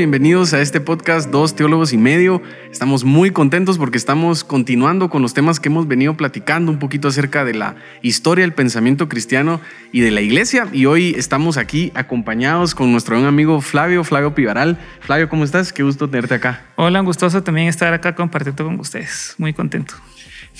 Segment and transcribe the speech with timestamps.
[0.00, 2.40] bienvenidos a este podcast Dos Teólogos y Medio.
[2.72, 7.08] Estamos muy contentos porque estamos continuando con los temas que hemos venido platicando un poquito
[7.08, 9.60] acerca de la historia del pensamiento cristiano
[9.92, 10.66] y de la iglesia.
[10.72, 14.78] Y hoy estamos aquí acompañados con nuestro buen amigo Flavio, Flavio Pivaral.
[15.00, 15.70] Flavio, ¿cómo estás?
[15.70, 16.62] Qué gusto tenerte acá.
[16.76, 19.34] Hola, gustoso también estar acá compartiendo con ustedes.
[19.36, 19.96] Muy contento.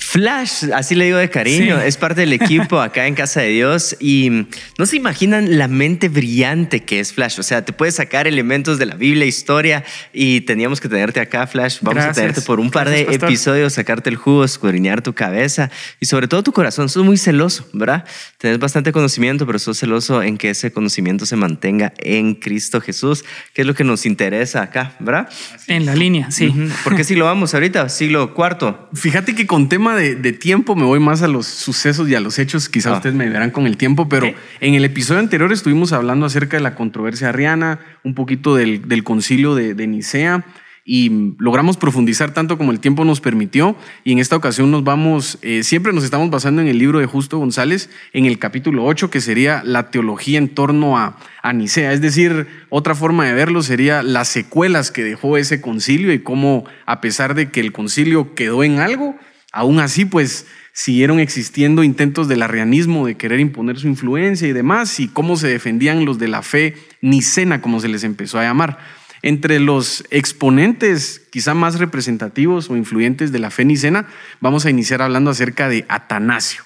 [0.01, 3.95] Flash, así le digo de cariño, es parte del equipo acá en Casa de Dios
[3.99, 7.39] y no se imaginan la mente brillante que es Flash.
[7.39, 11.45] O sea, te puedes sacar elementos de la Biblia, historia y teníamos que tenerte acá,
[11.47, 11.77] Flash.
[11.81, 15.69] Vamos a tenerte por un par de episodios, sacarte el jugo, escudriñar tu cabeza
[15.99, 16.89] y sobre todo tu corazón.
[16.89, 18.03] Sos muy celoso, ¿verdad?
[18.39, 23.23] Tienes bastante conocimiento, pero sos celoso en que ese conocimiento se mantenga en Cristo Jesús,
[23.53, 25.29] que es lo que nos interesa acá, ¿verdad?
[25.67, 26.53] En la línea, sí.
[26.83, 28.89] Porque si lo vamos ahorita, siglo cuarto.
[28.93, 32.39] Fíjate que con tema de, tiempo me voy más a los sucesos y a los
[32.39, 32.69] hechos.
[32.69, 32.95] Quizás ah.
[32.97, 34.27] ustedes me verán con el tiempo, pero
[34.59, 39.55] en el episodio anterior estuvimos hablando acerca de la controversia arriana, un poquito del, concilio
[39.55, 40.45] de, de Nicea
[40.83, 43.75] y logramos profundizar tanto como el tiempo nos permitió.
[44.03, 47.05] Y en esta ocasión nos vamos, eh, siempre nos estamos basando en el libro de
[47.05, 51.93] Justo González, en el capítulo 8, que sería la teología en torno a, a Nicea.
[51.93, 56.65] Es decir, otra forma de verlo sería las secuelas que dejó ese concilio y cómo,
[56.85, 59.15] a pesar de que el concilio quedó en algo,
[59.51, 64.99] aún así, pues siguieron existiendo intentos del arrianismo de querer imponer su influencia y demás,
[64.99, 68.79] y cómo se defendían los de la fe nicena, como se les empezó a llamar.
[69.23, 74.07] Entre los exponentes quizá más representativos o influyentes de la fe nicena,
[74.39, 76.63] vamos a iniciar hablando acerca de Atanasio.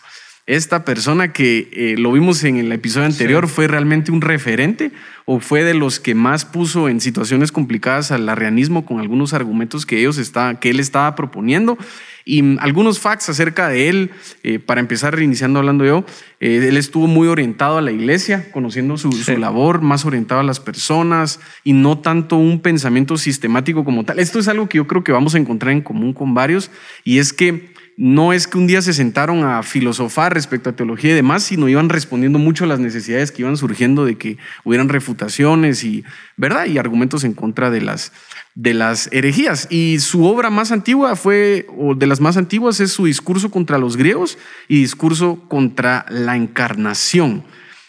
[0.47, 4.91] Esta persona que eh, lo vimos en el episodio anterior fue realmente un referente
[5.25, 9.87] o fue de los que más puso en situaciones complicadas al arrianismo con algunos argumentos
[9.87, 11.79] que, ellos está, que él estaba proponiendo
[12.25, 16.05] y algunos facts acerca de él, eh, para empezar reiniciando hablando yo,
[16.39, 20.43] eh, él estuvo muy orientado a la iglesia, conociendo su, su, labor, más orientado a
[20.43, 24.17] las personas y no tanto un pensamiento sistemático como tal.
[24.17, 26.71] Esto es algo que yo creo que vamos a encontrar en común con varios
[27.03, 31.11] y es que no es que un día se sentaron a filosofar respecto a teología
[31.11, 34.89] y demás, sino iban respondiendo mucho a las necesidades que iban surgiendo de que hubieran
[34.89, 36.03] refutaciones y,
[36.35, 36.65] ¿verdad?
[36.65, 38.11] y argumentos en contra de las,
[38.53, 39.67] de las herejías.
[39.69, 43.77] Y su obra más antigua fue, o de las más antiguas, es su discurso contra
[43.77, 47.45] los griegos y discurso contra la encarnación.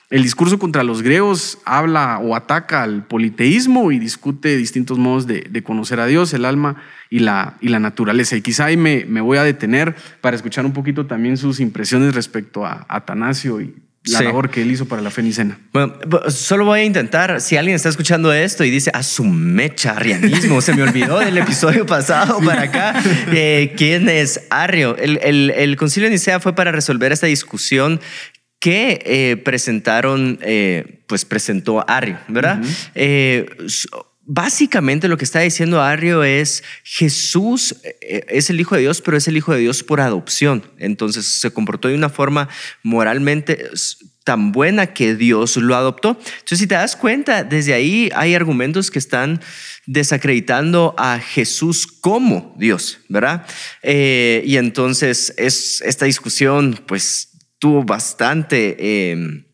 [0.09, 5.63] El discurso contra los griegos habla o ataca al politeísmo y discute distintos modos de,
[5.65, 6.77] conocer a Dios, el alma
[7.11, 8.37] y la, y la naturaleza.
[8.37, 12.15] Y quizá ahí me, me, voy a detener para escuchar un poquito también sus impresiones
[12.15, 13.75] respecto a Atanasio y
[14.07, 15.59] la labor que él hizo para la fenicena.
[15.73, 15.95] Bueno,
[16.29, 20.61] solo voy a intentar, si alguien está escuchando esto y dice, a su mecha, arrianismo,
[20.61, 22.95] se me olvidó del episodio pasado para acá,
[23.33, 24.97] eh, ¿quién es Arrio?
[24.97, 28.01] El, el, el concilio de Nicea fue para resolver esta discusión
[28.61, 32.63] que eh, presentaron, eh, pues presentó Arrio, ¿verdad?
[32.95, 33.47] Eh,
[34.23, 39.29] básicamente lo que está diciendo Arrio es Jesús es el Hijo de Dios, pero es
[39.29, 40.65] el Hijo de Dios por adopción.
[40.79, 42.49] Entonces se comportó de una forma
[42.83, 43.71] moralmente
[44.25, 46.19] tan buena que Dios lo adoptó.
[46.19, 49.41] Entonces, si te das cuenta, desde ahí hay argumentos que están
[49.87, 53.47] desacreditando a Jesús como Dios, ¿verdad?
[53.85, 59.45] y entonces es esta discusión, pues tuvo bastante em,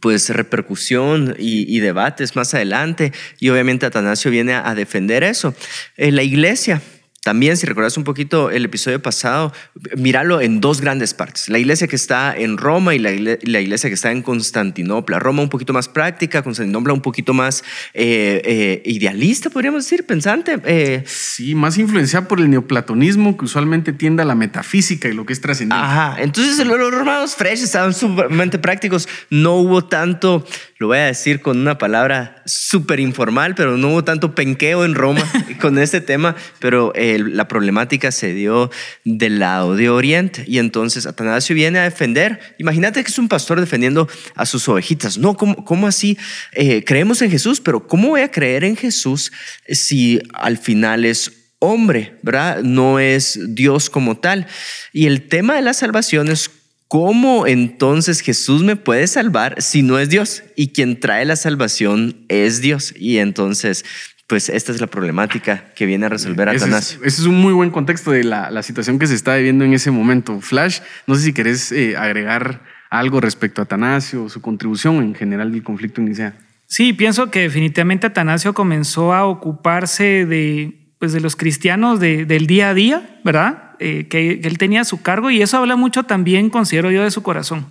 [0.00, 5.54] pues repercusión y, debates más adelante y obviamente Atanasio viene a, defender eso.
[5.96, 6.82] En la iglesia
[7.24, 9.50] también, si recuerdas un poquito el episodio pasado,
[9.96, 11.48] míralo en dos grandes partes.
[11.48, 15.18] La iglesia que está en Roma y la, iglesia que está en Constantinopla.
[15.18, 17.64] Roma un poquito más práctica, Constantinopla un poquito más
[17.94, 20.58] eh, eh, idealista, podríamos decir, pensante.
[20.66, 21.02] Eh.
[21.06, 25.32] Sí, más influenciada por el neoplatonismo que usualmente tiende a la metafísica y lo que
[25.32, 25.82] es trascendente.
[25.82, 29.08] Ajá, entonces los romanos fresh estaban sumamente prácticos.
[29.30, 30.46] No hubo tanto,
[30.76, 34.94] lo voy a decir con una palabra súper informal, pero no hubo tanto penqueo en
[34.94, 35.22] Roma
[35.62, 38.70] con este tema, pero la problemática se dio
[39.04, 40.44] del lado de Oriente.
[40.46, 42.40] Y entonces Atanasio viene a defender.
[42.58, 45.18] Imagínate que es un pastor defendiendo a sus ovejitas.
[45.18, 46.18] No, ¿cómo, cómo así?
[46.52, 49.32] Eh, creemos en Jesús, pero ¿cómo voy a creer en Jesús
[49.68, 52.62] si al final es hombre, ¿verdad?
[52.62, 54.46] No es Dios como tal.
[54.92, 56.50] Y el tema de la salvación es
[56.94, 60.44] ¿Cómo entonces Jesús me puede salvar si no es Dios?
[60.54, 62.94] Y quien trae la salvación es Dios.
[62.96, 63.84] Y entonces
[64.26, 67.00] pues esta es la problemática que viene a resolver Atanasio.
[67.04, 69.90] Ese es, un muy buen contexto de la, situación que se está viviendo en ese
[69.90, 70.40] momento.
[70.40, 75.52] Flash, no sé si querés eh, agregar algo respecto a Atanasio, su contribución en general
[75.52, 76.34] del conflicto inicial.
[76.66, 82.70] Sí, pienso que definitivamente Atanasio comenzó a ocuparse de, pues, de los cristianos del día
[82.70, 83.72] a día, ¿verdad?
[83.78, 87.10] Eh, que, él tenía a su cargo y eso habla mucho también, considero yo, de
[87.10, 87.66] su corazón.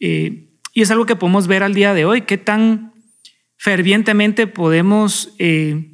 [0.00, 2.92] Eh, y es algo que podemos ver al día de hoy, qué tan
[3.56, 5.92] fervientemente podemos eh,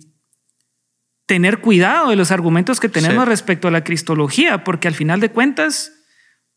[1.27, 5.31] tener cuidado de los argumentos que tenemos respecto a la cristología, porque al final de
[5.31, 5.93] cuentas,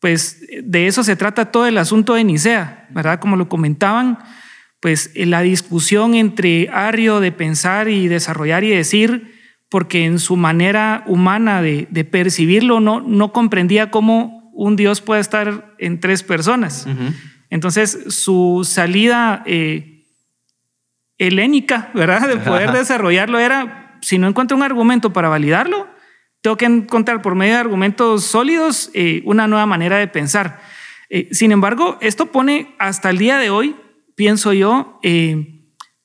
[0.00, 3.20] pues de eso se trata todo el asunto de Nicea, ¿verdad?
[3.20, 4.18] Como lo comentaban,
[4.80, 9.32] pues la discusión entre Ario de pensar y desarrollar y decir,
[9.68, 15.74] porque en su manera humana de, percibirlo no, no comprendía cómo un Dios puede estar
[15.78, 16.86] en tres personas.
[17.50, 19.95] Entonces, su salida eh,
[21.18, 22.28] helénica, ¿verdad?
[22.28, 25.88] De poder desarrollarlo era, si no encuentro un argumento para validarlo,
[26.42, 30.60] tengo que encontrar por medio de argumentos sólidos eh, una nueva manera de pensar.
[31.08, 33.76] Eh, sin embargo, esto pone hasta el día de hoy,
[34.14, 35.00] pienso yo,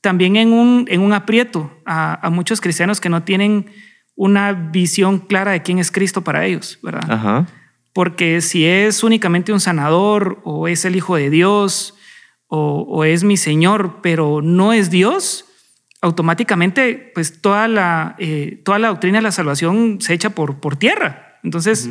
[0.02, 3.68] también en un, en un aprieto a, muchos cristianos que no tienen
[4.16, 7.48] una visión clara de quién es Cristo para ellos, ¿verdad?
[7.94, 11.96] Porque si es únicamente un sanador o es el Hijo de Dios
[12.54, 15.46] o, es mi Señor, pero no es Dios,
[16.02, 20.76] automáticamente pues toda la, eh, toda la doctrina de la salvación se echa por, por
[20.76, 21.40] tierra.
[21.44, 21.90] Entonces,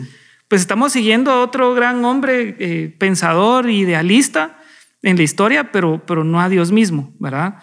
[0.49, 4.59] pues estamos siguiendo a otro gran hombre, eh, pensador, idealista
[5.01, 7.55] en la historia, pero, pero no a Dios mismo, ¿verdad?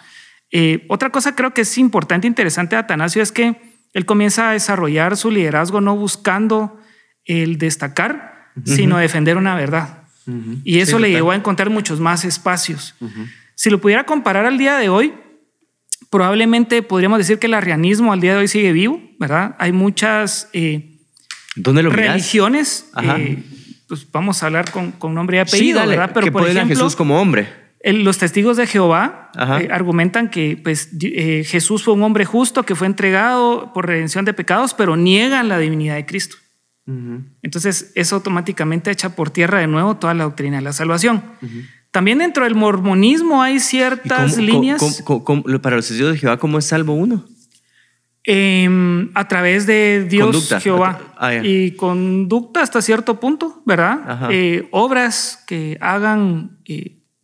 [0.50, 3.60] Eh, otra cosa creo que es importante e interesante de Atanasio es que
[3.92, 6.80] él comienza a desarrollar su liderazgo no buscando
[7.24, 10.07] el destacar, sino defender una verdad.
[10.64, 12.94] Y eso le llevó a encontrar muchos más espacios.
[13.54, 15.14] Si lo pudiera comparar al día de hoy,
[16.10, 19.56] probablemente podríamos decir que el arrianismo al día de hoy sigue vivo, ¿verdad?
[19.58, 20.98] Hay muchas eh,
[21.56, 22.90] religiones.
[23.02, 23.42] Eh,
[23.88, 26.10] pues vamos a hablar con, nombre y apellido, ¿verdad?
[26.12, 27.48] Pero por ejemplo, Jesús como hombre
[27.84, 32.86] los testigos de Jehová eh, argumentan que pues, Jesús fue un hombre justo que fue
[32.86, 36.36] entregado por redención de pecados, pero niegan la divinidad de Cristo.
[37.42, 41.22] Entonces, eso automáticamente echa por tierra de nuevo toda la doctrina de la salvación.
[41.90, 45.02] También dentro del mormonismo hay ciertas líneas.
[45.62, 47.26] para los testigos de Jehová, ¿cómo es salvo uno?
[48.24, 54.28] Em, a través de Dios Jehová ah, y conducta hasta cierto punto, ¿verdad?
[54.30, 56.58] Eh, obras que hagan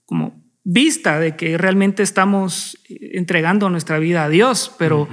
[0.07, 5.07] como vista de que realmente estamos eh, entregando nuestra vida a Dios, pero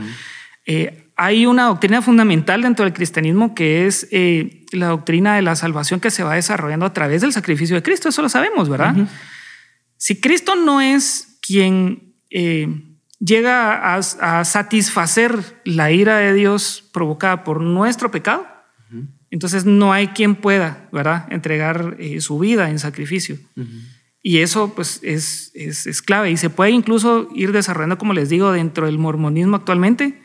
[0.65, 5.55] eh, hay una doctrina fundamental dentro del cristianismo que es eh, la doctrina de la
[5.55, 8.95] salvación que se va desarrollando a través del sacrificio de Cristo, eso lo sabemos, ¿verdad?
[9.97, 12.15] Si Cristo no es quien
[13.19, 18.47] llega a, satisfacer la ira de Dios provocada por nuestro pecado,
[19.29, 23.37] entonces no hay quien pueda, ¿verdad?, entregar su vida en sacrificio.
[24.23, 28.51] Y eso pues es, es, clave y se puede incluso ir desarrollando, como les digo,
[28.51, 30.19] dentro del mormonismo actualmente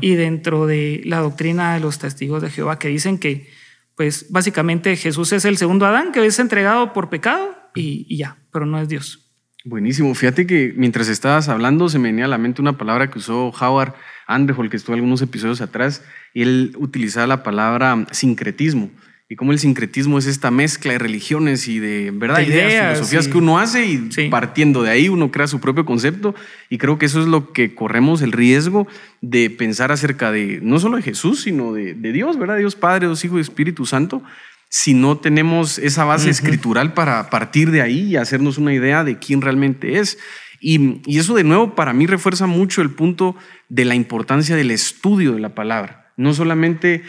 [0.00, 3.48] y dentro de la doctrina de los testigos de Jehová que dicen que
[3.96, 8.38] pues básicamente Jesús es el segundo Adán que es entregado por pecado y, y ya,
[8.52, 9.30] pero no es Dios.
[9.64, 10.12] Buenísimo.
[10.14, 13.48] Fíjate que mientras estabas hablando se me venía a la mente una palabra que usó
[13.50, 13.94] Howard
[14.26, 16.04] Andrehol, que estuvo algunos episodios atrás,
[16.34, 18.90] y él utilizaba la palabra sincretismo
[19.32, 23.38] y cómo el sincretismo es esta mezcla de religiones y de verdad ideas, filosofías que
[23.38, 26.34] uno hace y partiendo de ahí uno crea su propio concepto
[26.68, 28.86] y creo que eso es lo que corremos el riesgo
[29.22, 32.58] de pensar acerca de no solo de Jesús sino de, Dios, ¿verdad?
[32.58, 34.22] Dios Padre, Dios Hijo y Espíritu Santo
[34.68, 39.18] si no tenemos esa base escritural para partir de ahí y hacernos una idea de
[39.18, 40.18] quién realmente es.
[40.60, 43.34] Y, y eso de nuevo para mí refuerza mucho el punto
[43.70, 46.12] de la importancia del estudio de la palabra.
[46.18, 47.02] No solamente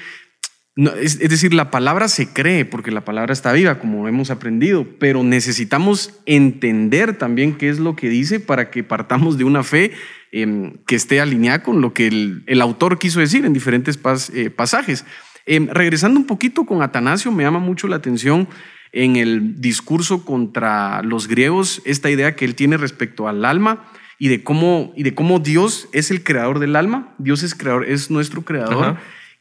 [0.76, 5.24] es, decir, la palabra se cree porque la palabra está viva, como hemos aprendido, pero
[5.24, 9.92] necesitamos entender también qué es lo que dice para que partamos de una fe
[10.32, 14.00] em, que esté alineada con lo que el, autor quiso decir en diferentes
[14.34, 15.06] eh, pasajes.
[15.46, 18.48] Em, regresando un poquito con Atanasio, me llama mucho la atención
[18.94, 23.86] en el discurso contra los griegos esta idea que él tiene respecto al alma
[24.18, 27.86] y de cómo, y de cómo Dios es el creador del alma, Dios es, creador,
[27.86, 28.98] es nuestro creador.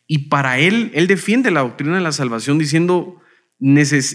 [0.07, 3.21] Y para él, él defiende la doctrina de la salvación diciendo,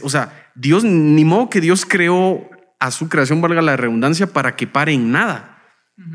[0.03, 4.55] o sea, Dios, ni modo que Dios creó a su creación, valga la redundancia, para
[4.55, 5.53] que pare en nada.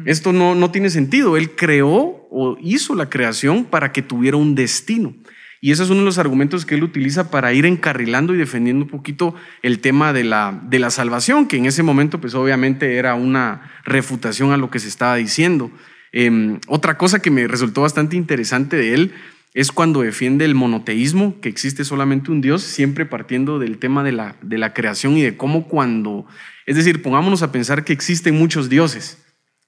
[0.05, 1.37] Esto no, no tiene sentido.
[1.37, 5.15] Él creó o hizo la creación para que tuviera un destino.
[5.61, 8.85] Y ese es uno de los argumentos que él utiliza para ir encarrilando y defendiendo
[8.85, 12.97] un poquito el tema de la, de la salvación, que en ese momento pues obviamente
[12.97, 15.71] era una refutación a lo que se estaba diciendo.
[16.11, 19.13] Em, otra cosa que me resultó bastante interesante de él
[19.55, 24.13] es cuando defiende el monoteísmo, que existe solamente un Dios, siempre partiendo del tema de
[24.13, 26.27] la, de la creación y de cómo cuando,
[26.65, 29.19] es decir, pongámonos a pensar que existen muchos dioses.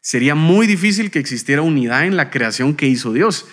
[0.01, 3.47] Sería muy difícil que existiera unidad en la creación que hizo Dios.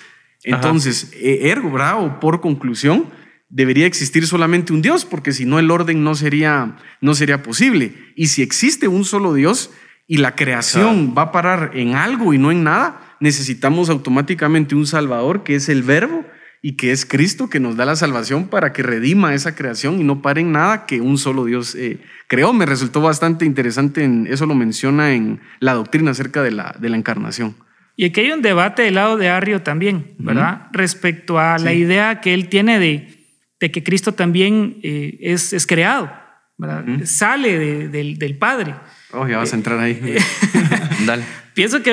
[0.43, 2.03] Entonces, e, ergo, ¿verdad?
[2.03, 3.09] O por conclusión,
[3.49, 7.93] debería existir solamente un Dios, porque si no el orden no sería, no sería posible.
[8.15, 9.71] Y si existe un solo Dios
[10.07, 14.85] y la creación va a parar en algo y no en nada, necesitamos automáticamente un
[14.85, 16.25] Salvador que es el Verbo
[16.61, 20.03] y que es Cristo que nos da la salvación para que redima esa creación y
[20.03, 22.53] no pare en nada que un solo Dios eh, creó.
[22.53, 26.89] Me resultó bastante interesante, en, eso lo menciona en la doctrina acerca de la, de
[26.89, 27.55] la encarnación.
[27.95, 30.67] Y aquí hay un debate del lado de Arrio también, ¿verdad?
[30.71, 33.27] Respecto a la idea que él tiene de,
[33.59, 36.11] de que Cristo también eh, es, es, creado,
[36.57, 36.85] ¿verdad?
[37.03, 38.75] Sale del, del, Padre.
[39.11, 39.99] Oh, ya vas a entrar ahí.
[41.05, 41.23] Dale.
[41.53, 41.91] Pienso que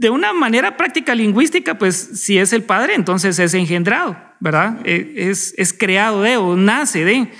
[0.00, 4.80] de una manera práctica lingüística, pues si es el Padre, entonces es engendrado, ¿verdad?
[4.86, 7.30] E, es, es creado de o nace de,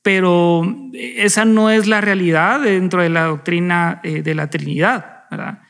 [0.00, 0.62] pero
[0.94, 5.60] esa no es la realidad dentro de la doctrina eh, de la Trinidad, ¿verdad?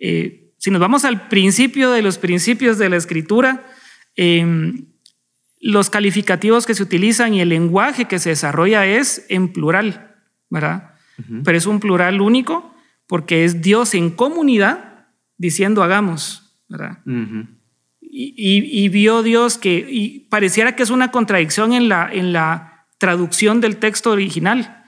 [0.00, 3.64] Eh, si nos vamos al principio de los principios de la escritura,
[4.16, 4.86] em,
[5.60, 10.16] los calificativos que se utilizan y el lenguaje que se desarrolla es en plural,
[10.50, 10.96] ¿verdad?
[11.44, 12.74] Pero es un plural único
[13.06, 14.93] porque es Dios en comunidad
[15.36, 16.98] diciendo hagamos, ¿verdad?
[18.16, 23.60] y, vio Dios que, y pareciera que es una contradicción en la, en la traducción
[23.60, 24.84] del texto original,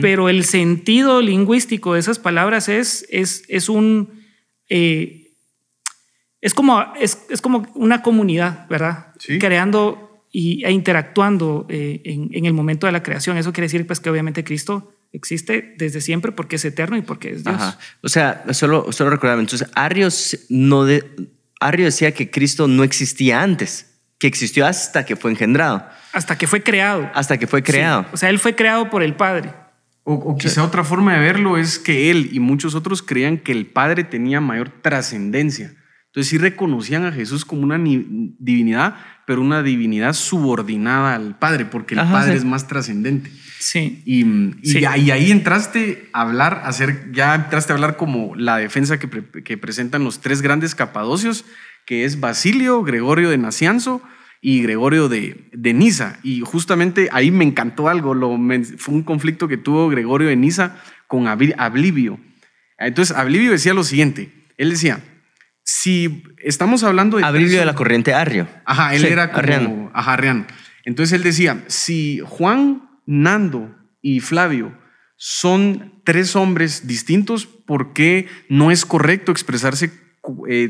[0.00, 4.22] pero el sentido lingüístico de esas palabras es, es, es un...
[4.68, 5.18] Eh,
[6.40, 9.14] es como, es, es, como una comunidad, ¿verdad?
[9.38, 13.36] Creando y, e interactuando eh, en, en, el momento de la creación.
[13.36, 17.30] Eso quiere decir pues, que obviamente Cristo existe desde siempre porque es eterno y porque
[17.30, 17.78] es Dios.
[18.02, 21.04] O sea, solo, solo recordarme, entonces Arios, no de,
[21.76, 23.86] decía que Cristo no existía antes,
[24.18, 25.86] que existió hasta que fue engendrado.
[26.12, 27.10] Hasta que fue creado.
[27.14, 28.06] Hasta que fue creado.
[28.12, 29.54] O sea, Él fue creado por el Padre.
[30.04, 33.66] O, quizá otra forma de verlo es que Él y muchos otros creían que el
[33.66, 35.74] Padre tenía mayor trascendencia.
[36.12, 41.94] Entonces sí reconocían a Jesús como una divinidad, pero una divinidad subordinada al Padre, porque
[41.94, 43.30] el Padre es más trascendente.
[43.58, 44.02] Sí.
[44.04, 44.26] Y,
[44.62, 49.08] y, ahí entraste a hablar, hacer, ya entraste a hablar como la defensa que,
[49.42, 51.46] que, presentan los tres grandes capadocios,
[51.86, 54.02] que es Basilio, Gregorio de Nacianzo
[54.42, 56.18] y Gregorio de, de Niza.
[56.22, 58.38] Y justamente ahí me encantó algo, lo,
[58.76, 60.76] fue un conflicto que tuvo Gregorio de Niza
[61.06, 62.20] con Ablivio.
[62.76, 65.02] Entonces, Ablivio decía lo siguiente, él decía,
[65.74, 67.24] si estamos hablando de...
[67.24, 68.46] Ablivio de la corriente Arrio.
[68.66, 69.38] Ajá, él era como...
[69.38, 69.90] Arriano.
[69.94, 70.46] Ajá, Arriano.
[70.84, 74.76] Entonces él decía, si Juan Nando y Flavio
[75.16, 79.90] son tres hombres distintos, ¿por qué no es correcto expresarse
[80.48, 80.68] eh,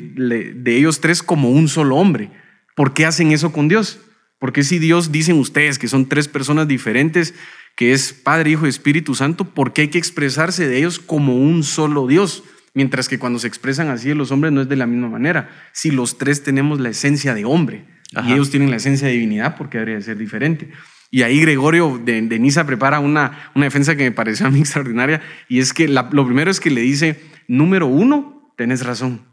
[0.55, 2.31] de ellos tres como un solo hombre?
[2.77, 3.99] ¿Por qué hacen eso con Dios?
[4.39, 7.35] Porque si Dios dicen ustedes que son tres personas diferentes,
[7.75, 11.37] que es Padre, Hijo y Espíritu Santo, ¿por qué hay que expresarse de ellos como
[11.37, 12.45] un solo Dios?
[12.75, 15.51] Mientras que cuando se expresan así de los hombres no es de la misma manera.
[15.73, 17.87] Si los tres tenemos la esencia de hombre
[18.27, 20.71] y ellos tienen la esencia de divinidad, ¿por qué debería ser diferente?
[21.11, 25.21] Y ahí Gregorio de, Niza prepara una, una defensa que me pareció a mí extraordinaria.
[25.49, 29.27] Y es que lo primero es que le dice, número uno, tenés razón.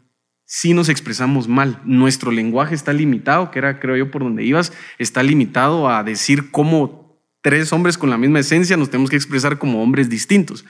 [0.44, 4.72] Si nos expresamos mal, nuestro lenguaje está limitado, que era creo yo por donde ibas,
[4.98, 9.58] está limitado a decir cómo tres hombres con la misma esencia nos tenemos que expresar
[9.58, 10.66] como hombres distintos.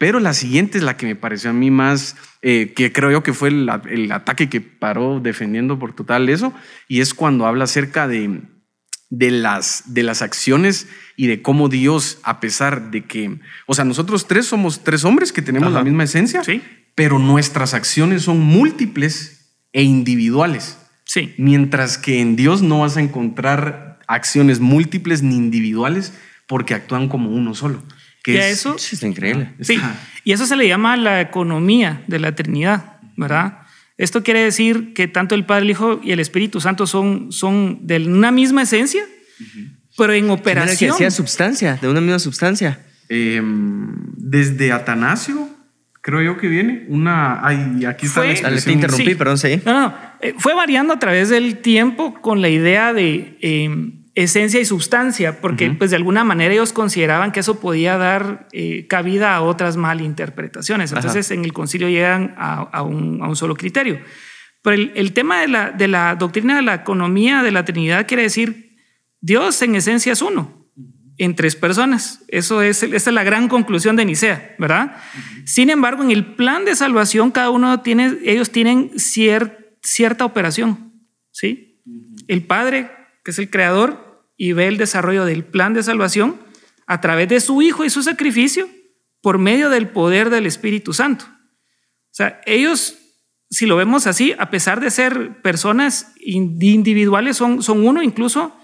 [0.00, 3.22] Pero la siguiente es la que me pareció a mí más, eh, que creo yo
[3.22, 6.54] que fue el, el, ataque que paró defendiendo por total eso,
[6.88, 8.40] y es cuando habla acerca de,
[9.10, 13.84] de las, de las acciones y de cómo Dios, a pesar de que, o sea,
[13.84, 16.62] nosotros tres somos tres hombres que tenemos la misma esencia, ¿Sí?
[16.94, 20.78] pero nuestras acciones son múltiples e individuales.
[21.04, 21.34] Sí.
[21.36, 26.14] Mientras que en Dios no vas a encontrar acciones múltiples ni individuales
[26.46, 27.82] porque actúan como uno solo.
[28.22, 29.54] Que es, eso es increíble.
[29.60, 29.80] Sí,
[30.24, 33.60] y eso se le llama la economía de la Trinidad, ¿verdad?
[33.96, 37.86] Esto quiere decir que tanto el Padre, el Hijo y el Espíritu Santo son, son
[37.86, 39.04] de una misma esencia,
[39.96, 40.96] pero en operación.
[40.96, 42.80] que substancia, de una misma sustancia.
[43.10, 45.50] Em, desde Atanasio,
[46.00, 47.46] creo yo que viene una.
[47.46, 48.64] Ay, aquí está la expresión.
[48.64, 49.60] Te interrumpí, perdón, sí.
[49.64, 53.36] No, no, eh, fue variando a través del tiempo con la idea de.
[53.40, 58.48] Em, esencia y sustancia, porque pues de alguna manera ellos consideraban que eso podía dar
[58.52, 60.92] eh, cabida a otras malinterpretaciones.
[60.92, 64.00] Entonces en el concilio llegan a, un, solo criterio.
[64.62, 68.24] Pero el, tema de la, de la, doctrina de la economía de la Trinidad quiere
[68.24, 68.76] decir,
[69.20, 70.68] Dios en esencia es uno,
[71.16, 72.22] en tres personas.
[72.28, 74.96] Eso es, esa es la gran conclusión de Nicea, ¿verdad?
[75.44, 80.92] Sin embargo, en el plan de salvación cada uno tiene, ellos tienen cierta operación,
[81.30, 81.82] ¿sí?
[82.28, 82.90] El Padre
[83.24, 84.09] que es el creador,
[84.40, 86.40] y ve el desarrollo del plan de salvación
[86.86, 88.70] a través de su Hijo y su sacrificio
[89.20, 91.26] por medio del poder del Espíritu Santo.
[91.26, 92.96] O sea, ellos,
[93.50, 98.56] si lo vemos así, a pesar de ser personas individuales, son, son uno incluso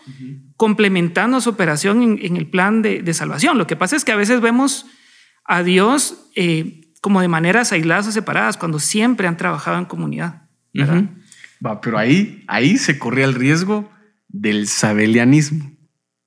[0.57, 3.59] complementando su operación en, el plan de, salvación.
[3.59, 4.87] Lo que pasa es que a veces vemos
[5.45, 10.49] a Dios eh, como de maneras aisladas o separadas, cuando siempre han trabajado en comunidad.
[11.65, 13.91] Va, pero ahí, ahí se corría el riesgo
[14.29, 15.73] del sabelianismo,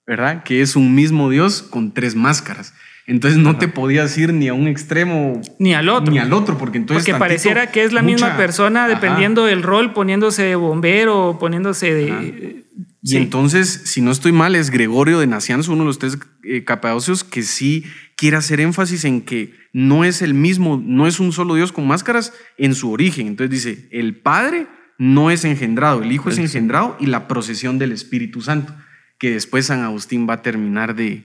[0.05, 0.43] ¿verdad?
[0.43, 2.73] Que es un mismo Dios con tres máscaras.
[3.09, 6.13] Entonces no te podías ir ni a un extremo ni al otro.
[6.13, 7.03] Ni al otro, porque entonces.
[7.03, 12.65] Porque pareciera que es la misma persona dependiendo del rol, poniéndose de bombero, poniéndose de.
[13.01, 16.63] Y entonces, si no estoy mal, es Gregorio de Nacianzo, uno de los tres eh,
[16.65, 17.83] capadocios, que sí
[18.15, 21.87] quiere hacer énfasis en que no es el mismo, no es un solo Dios con
[21.87, 23.25] máscaras en su origen.
[23.25, 24.67] Entonces dice: el Padre
[24.99, 28.75] no es engendrado, el Hijo es engendrado y la procesión del Espíritu Santo,
[29.17, 31.23] que después San Agustín va a terminar de,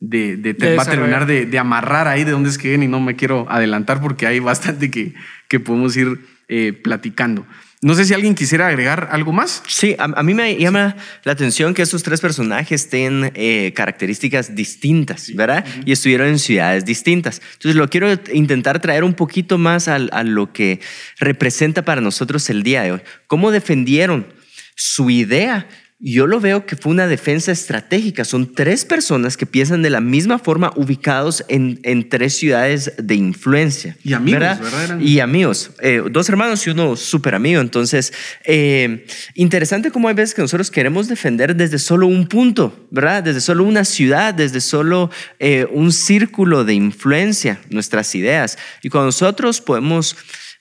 [0.00, 3.50] va a terminar de, amarrar ahí de dónde es que viene y no me quiero
[3.50, 5.12] adelantar porque hay bastante que,
[5.48, 7.44] que podemos ir eh, platicando.
[7.82, 9.62] No sé si alguien quisiera agregar algo más.
[9.68, 15.30] Sí, a, mí me llama la atención que estos tres personajes tienen eh, características distintas,
[15.34, 15.64] ¿verdad?
[15.84, 17.42] Y estuvieron en ciudades distintas.
[17.52, 20.80] Entonces lo quiero intentar traer un poquito más a, a lo que
[21.18, 23.00] representa para nosotros el día de hoy.
[23.26, 24.26] ¿Cómo defendieron
[24.74, 25.68] su idea
[25.98, 28.26] yo lo veo que fue una defensa estratégica.
[28.26, 33.14] Son tres personas que piensan de la misma forma ubicados en, en tres ciudades de
[33.14, 33.96] influencia.
[34.04, 35.00] Y amigos, ¿verdad?
[35.00, 35.70] Y amigos.
[35.80, 37.62] Eh, dos hermanos y uno súper amigo.
[37.62, 38.12] Entonces,
[38.44, 43.22] eh, interesante cómo hay veces que nosotros queremos defender desde solo un punto, ¿verdad?
[43.22, 48.58] Desde solo una ciudad, desde solo eh, un círculo de influencia, nuestras ideas.
[48.82, 50.16] Y cuando nosotros podemos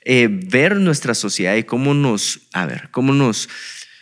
[0.07, 3.49] ver nuestra sociedad y cómo nos, a ver, cómo nos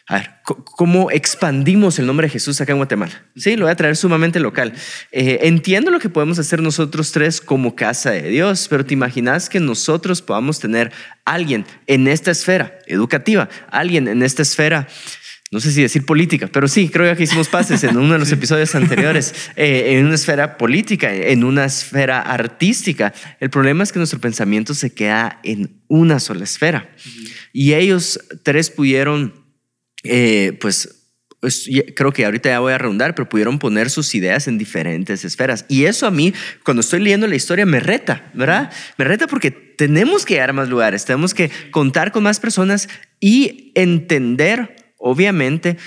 [0.05, 3.23] a ver, ¿cómo expandimos el nombre de Jesús acá en Guatemala?
[3.37, 4.73] Sí, lo voy a traer sumamente local.
[5.13, 9.47] Eh, entiendo lo que podemos hacer nosotros tres como casa de Dios, pero ¿te imaginas
[9.47, 10.91] que nosotros podamos tener
[11.23, 14.87] alguien en esta esfera educativa, alguien en esta esfera
[15.51, 18.31] no sé si decir política, pero sí, creo que hicimos pases en uno de los
[18.31, 23.13] episodios anteriores, eh, en una esfera política, en una esfera artística.
[23.39, 26.89] El problema es que nuestro pensamiento se queda en una sola esfera.
[27.53, 29.42] Y ellos tres pudieron
[30.03, 31.03] eh, pues
[31.95, 35.65] creo que ahorita ya voy a redundar, pero pudieron poner sus ideas en diferentes esferas.
[35.67, 38.71] Y eso a mí, cuando estoy leyendo la historia, me reta, ¿verdad?
[38.97, 42.87] Me reta porque tenemos que llegar a más lugares, tenemos que contar con más personas
[43.19, 45.77] y entender, obviamente,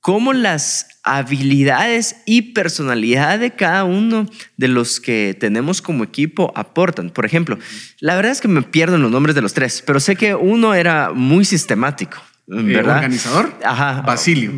[0.00, 7.10] cómo las habilidades y personalidad de cada uno de los que tenemos como equipo aportan.
[7.10, 7.58] Por ejemplo,
[7.98, 10.34] la verdad es que me pierdo en los nombres de los tres, pero sé que
[10.34, 12.20] uno era muy sistemático.
[12.48, 12.96] Eh, ¿verdad?
[12.96, 13.54] organizador.
[13.64, 14.02] Ajá.
[14.02, 14.52] Basilio.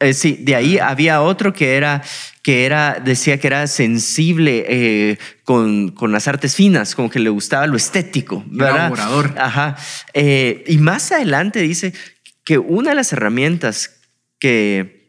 [0.00, 2.02] Eh, sí, de ahí había otro que era,
[2.42, 7.30] que era, decía que era sensible eh, con, con, las artes finas, como que le
[7.30, 8.92] gustaba lo estético, ¿verdad?
[9.38, 9.76] Ajá.
[10.14, 11.94] y más adelante dice
[12.44, 14.00] que una de las herramientas
[14.38, 15.04] que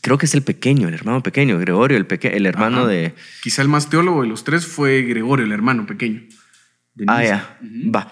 [0.00, 3.14] creo que es el pequeño, el hermano pequeño, Gregorio, el, el hermano de...
[3.42, 6.22] Quizá el más teólogo de los tres fue Gregorio, el hermano pequeño.
[7.06, 7.58] Ah, ya.
[7.94, 8.10] Va.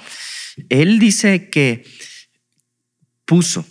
[0.69, 1.85] Él dice que
[3.27, 3.67] puso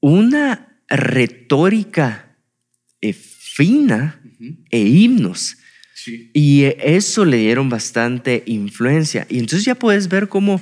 [0.00, 2.36] una retórica
[3.00, 4.20] eh, fina
[4.70, 5.56] e himnos.
[6.32, 9.26] Y eso le dieron bastante influencia.
[9.28, 10.60] Y entonces ya puedes ver cómo,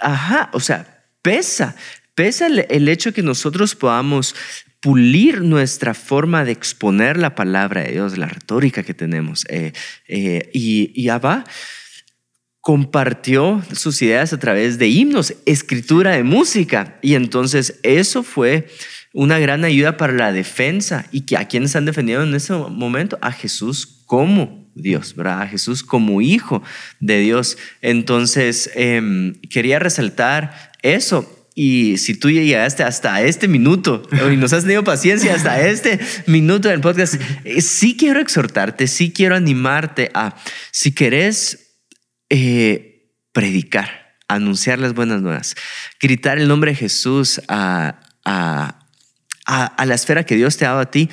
[0.00, 1.74] ajá, o sea, pesa,
[2.14, 4.36] pesa el, hecho que nosotros podamos
[4.80, 9.44] pulir nuestra forma de exponer la palabra de Dios, la retórica que tenemos.
[9.48, 9.72] Eh,
[10.06, 11.44] eh, y, y ya va
[12.66, 16.98] compartió sus ideas a través de himnos, escritura de música.
[17.00, 18.66] Y entonces eso fue
[19.12, 21.06] una gran ayuda para la defensa.
[21.12, 23.18] ¿Y que a quienes han defendido en ese momento?
[23.22, 25.42] A Jesús como Dios, ¿verdad?
[25.42, 26.60] A Jesús como hijo
[26.98, 27.56] de Dios.
[27.82, 31.48] Entonces, em, quería resaltar eso.
[31.54, 34.02] Y si tú llegaste hasta este minuto
[34.32, 39.12] y nos has tenido paciencia hasta este minuto del podcast, eh, sí quiero exhortarte, sí
[39.12, 40.34] quiero animarte a,
[40.72, 41.65] si querés
[42.30, 45.54] eh, predicar, anunciar las buenas nuevas,
[46.00, 48.86] gritar el nombre de Jesús a, a,
[49.46, 51.08] a, la esfera que Dios te ha dado a ti.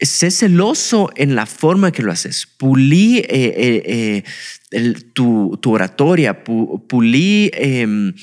[0.00, 2.46] Sé celoso en la forma que lo haces.
[2.46, 4.22] Pulí eh,
[4.70, 8.14] eh, tu, tu, oratoria, pulí em,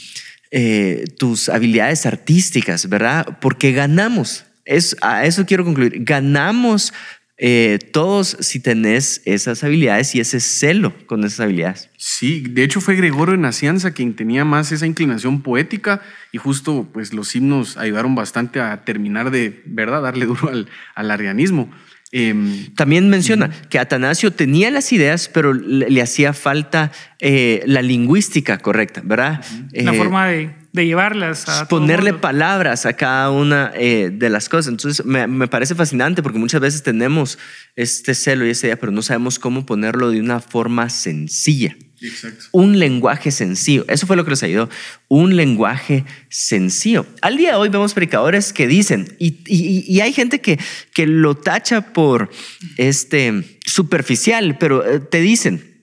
[1.17, 3.39] tus habilidades artísticas, ¿verdad?
[3.41, 4.45] Porque ganamos.
[4.63, 6.03] Es, a eso quiero concluir.
[6.03, 6.93] Ganamos
[7.38, 11.89] eh, todos si tenés esas habilidades y ese celo con esas habilidades.
[11.98, 16.88] Sí, de hecho fue Gregorio de Nacianza quien tenía más esa inclinación poética y justo
[16.93, 21.69] pues los himnos ayudaron bastante a terminar de, ¿verdad?, darle duro al, al arianismo.
[22.12, 28.60] Em, También menciona que Atanasio tenía las ideas, pero le, hacía falta eh, la lingüística
[28.60, 29.43] correcta, ¿verdad?
[29.74, 34.71] La eh, forma de, llevarlas a ponerle palabras a cada una eh, de las cosas.
[34.71, 37.38] Entonces me, parece fascinante porque muchas veces tenemos
[37.75, 42.45] este celo y esa idea, pero no sabemos cómo ponerlo de una forma sencilla, Exacto.
[42.51, 43.85] Un lenguaje sencillo.
[43.88, 44.69] Eso fue lo que nos ayudó.
[45.07, 47.05] Un lenguaje sencillo.
[47.21, 50.59] Al día de hoy vemos predicadores que dicen, y, y, hay gente que,
[50.93, 52.29] que lo tacha por
[52.77, 55.75] este, superficial, pero eh, te dicen,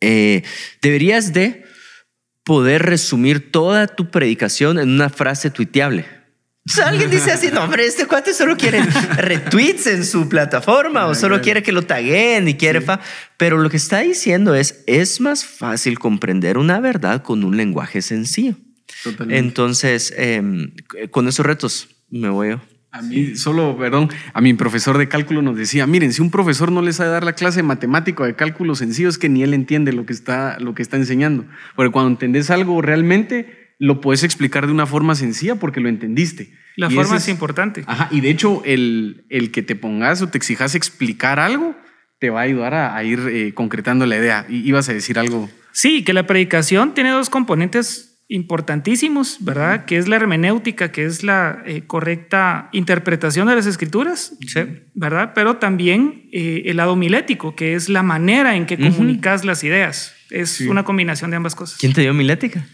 [0.00, 0.42] eh,
[0.82, 1.64] deberías de
[2.50, 6.04] poder resumir toda tu predicación en una frase tuiteable.
[6.84, 8.82] alguien dice así, no, hombre, este cuate solo quiere
[9.18, 12.98] retweets en su plataforma o solo quiere que lo taguen y quiere fa.
[13.36, 18.02] Pero lo que está diciendo es, es más fácil comprender una verdad con un lenguaje
[18.02, 18.56] sencillo.
[19.28, 20.72] Entonces, em,
[21.12, 22.60] con esos retos me voy yo.
[22.92, 26.72] A mí, solo, perdón, a mi profesor de cálculo nos decía, miren, si un profesor
[26.72, 29.54] no les sabe dar la clase de matemático de cálculo sencillo, es que ni él
[29.54, 31.44] entiende lo que está, lo que está enseñando.
[31.76, 36.52] Porque cuando entendés algo realmente, lo puedes explicar de una forma sencilla porque lo entendiste.
[36.76, 37.84] La forma es, importante.
[37.86, 41.76] Ajá, y de hecho, el, el, que te pongas o te exijas explicar algo,
[42.18, 44.46] te va a ayudar a, ir eh, concretando la idea.
[44.48, 45.48] Y ibas a decir algo.
[45.72, 49.84] Sí, que la predicación tiene dos componentes importantísimos, ¿verdad?
[49.86, 54.34] Que es la hermenéutica, que es la eh, correcta interpretación de las escrituras,
[54.94, 55.32] ¿verdad?
[55.34, 60.14] Pero también eh, el lado milético, que es la manera en que comunicas las ideas.
[60.30, 61.76] Es una combinación de ambas cosas.
[61.78, 62.64] ¿Quién te dio homilética?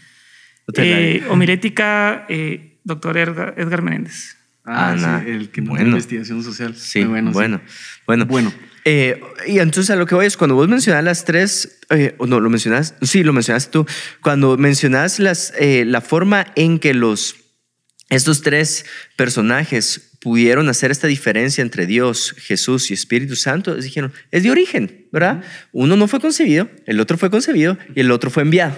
[0.75, 2.27] Eh, homilética,
[2.83, 4.37] doctor Edgar, Menéndez.
[4.63, 5.87] Ah, el que bueno.
[5.87, 6.75] investigación social.
[6.75, 7.61] Sí, bueno, bueno,
[8.05, 8.25] bueno.
[8.25, 8.53] Bueno.
[8.89, 12.25] Eh, y entonces a lo que voy es cuando vos mencionas las tres, eh, o
[12.25, 13.85] no, lo mencionas, sí, lo mencionas tú,
[14.21, 17.35] cuando mencionas las, eh, la forma en que los,
[18.09, 18.85] estos tres
[19.17, 25.07] personajes pudieron hacer esta diferencia entre Dios, Jesús y Espíritu Santo, dijeron, es de origen,
[25.11, 25.43] ¿verdad?
[25.73, 28.77] Uno no fue concebido, el otro fue concebido y el otro fue enviado.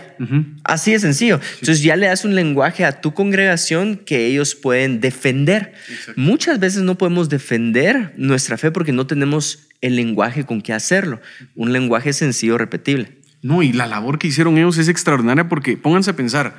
[0.64, 1.40] Así de sencillo.
[1.60, 5.74] Entonces ya le das un lenguaje a tu congregación que ellos pueden defender.
[6.16, 11.22] Muchas veces no podemos defender nuestra fe porque no tenemos el lenguaje con que hacerlo.
[11.56, 13.18] Un lenguaje sencillo, repetible.
[13.42, 16.56] No, y la labor que hicieron ellos es extraordinaria porque pónganse a pensar,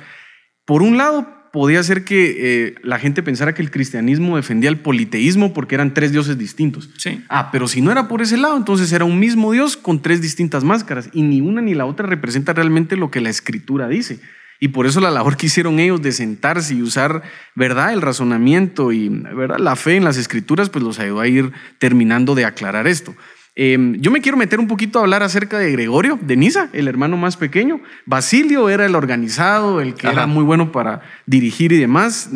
[0.65, 4.79] por un lado, podía ser que eh, la gente pensara que el cristianismo defendía el
[4.79, 6.89] politeísmo porque eran tres dioses distintos.
[6.97, 7.23] Sí.
[7.29, 10.21] Ah, pero si no era por ese lado, entonces era un mismo Dios con tres
[10.21, 14.19] distintas máscaras y ni una ni la otra representa realmente lo que la escritura dice.
[14.63, 17.23] Y por eso la labor que hicieron ellos de sentarse y usar,
[17.55, 21.51] ¿verdad?, el razonamiento y, ¿verdad?, la fe en las escrituras, pues los ayudó a ir
[21.79, 23.15] terminando de aclarar esto.
[23.55, 26.87] Em, yo me quiero meter un poquito a hablar acerca de Gregorio, de Nisa, el
[26.87, 27.81] hermano más pequeño.
[28.05, 32.29] Basilio era el organizado, el que era muy bueno para dirigir y demás.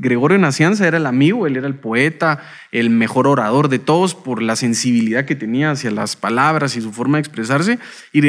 [0.00, 4.40] Gregorio Nacianza era el amigo, él era el poeta, el mejor orador de todos por
[4.40, 7.78] la sensibilidad que tenía hacia las palabras y su forma de expresarse.
[8.14, 8.22] Y,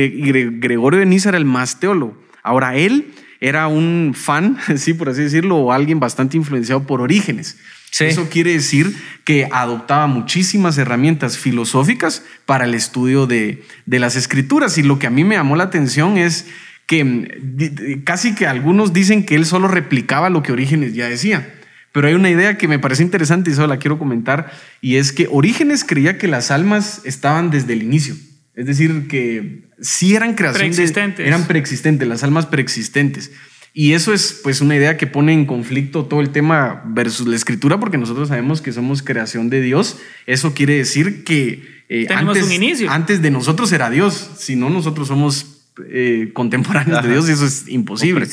[0.59, 2.21] Gregorio de Nisa era el más teólogo.
[2.43, 7.57] Ahora, él era un fan, sí, por así decirlo, o alguien bastante influenciado por Orígenes.
[7.99, 14.77] Eso quiere decir que adoptaba muchísimas herramientas filosóficas para el estudio de, las escrituras.
[14.77, 16.45] Y lo que a mí me llamó la atención es
[16.85, 21.53] que mm, casi que algunos dicen que él solo replicaba lo que Orígenes ya decía.
[21.91, 25.11] Pero hay una idea que me parece interesante y solo la quiero comentar, y es
[25.11, 28.15] que Orígenes creía que las almas estaban desde el inicio.
[28.57, 30.77] Es decir, que sí eran creaciones.
[31.27, 33.31] Eran preexistentes, las almas preexistentes.
[33.71, 37.35] Y eso es pues una idea que pone en conflicto todo el tema versus la
[37.35, 39.99] escritura, porque nosotros sabemos que somos creación de Dios.
[40.25, 42.89] Eso quiere decir que eh, antes, un inicio.
[42.89, 47.45] antes de nosotros era Dios, si no nosotros somos eh, contemporáneos de Dios y eso
[47.45, 48.25] es imposible.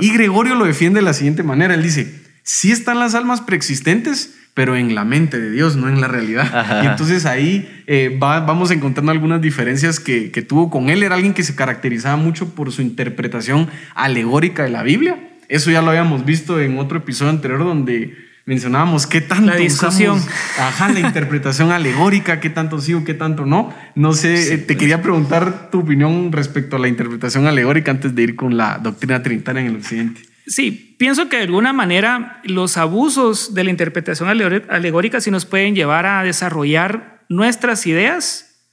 [0.00, 4.34] Y Gregorio lo defiende de la siguiente manera, él dice, si están las almas preexistentes,
[4.54, 6.82] pero en la mente de Dios, no en la realidad.
[6.84, 11.02] Y entonces ahí eh, vamos encontrando algunas diferencias que, tuvo con él.
[11.02, 15.18] Era alguien que se caracterizaba mucho por su interpretación alegórica de la Biblia.
[15.48, 20.20] Eso ya lo habíamos visto en otro episodio anterior donde mencionábamos qué tanto la discusión
[20.58, 24.76] ajá la interpretación alegórica qué tanto sí o qué tanto no no sé eh, te
[24.76, 29.22] quería preguntar tu opinión respecto a la interpretación alegórica antes de ir con la doctrina
[29.22, 34.28] trinitaria en el occidente Sí, pienso que de alguna manera los abusos de la interpretación
[34.28, 38.72] alegórica sí nos pueden llevar a desarrollar nuestras ideas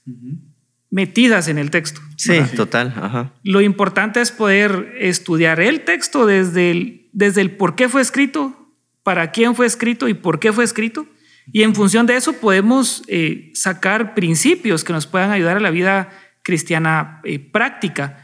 [0.90, 2.00] metidas en el texto.
[2.16, 3.32] Sí, total.
[3.42, 8.70] Lo importante es poder estudiar el texto desde el, desde el por qué fue escrito,
[9.02, 11.06] para quién fue escrito y por qué fue escrito.
[11.50, 15.70] Y en función de eso podemos eh, sacar principios que nos puedan ayudar a la
[15.70, 16.10] vida
[16.42, 18.21] cristiana eh, práctica.